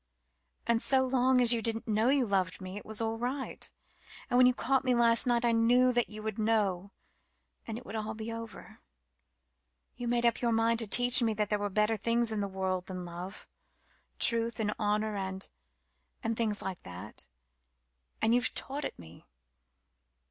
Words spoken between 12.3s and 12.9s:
in the world